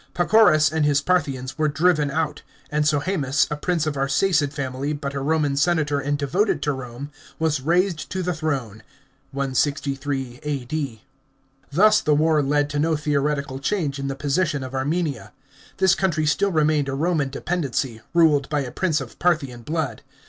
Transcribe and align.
Pacorus 0.15 0.71
and 0.71 0.83
his 0.83 0.99
Parthians 0.99 1.59
were 1.59 1.67
driven 1.67 2.09
out, 2.09 2.41
and 2.71 2.85
Sohsemus, 2.87 3.45
a 3.51 3.55
prince 3.55 3.85
of 3.85 3.93
Arsacid 3.95 4.51
family, 4.51 4.93
but 4.93 5.13
a 5.13 5.19
Roman 5.21 5.55
senator 5.55 5.99
and 5.99 6.17
devoted 6.17 6.63
to 6.63 6.71
Rome, 6.73 7.11
was 7.37 7.61
raised 7.61 8.09
to 8.09 8.23
the 8.23 8.33
throne 8.33 8.81
(163 9.31 10.39
A.D.). 10.41 11.03
Thus 11.71 12.01
the 12.01 12.15
war 12.15 12.41
led 12.41 12.67
to 12.71 12.79
no 12.79 12.95
theoretical 12.95 13.59
change 13.59 13.99
in 13.99 14.07
the 14.07 14.15
position 14.15 14.63
of 14.63 14.73
Armenia. 14.73 15.33
This 15.77 15.93
country 15.93 16.25
still 16.25 16.51
remained 16.51 16.89
a 16.89 16.95
Roman 16.95 17.29
dependency, 17.29 18.01
ruled 18.15 18.49
by 18.49 18.61
a 18.61 18.71
prince 18.71 19.01
of 19.01 19.19
Parthian 19.19 19.61
blood. 19.61 20.01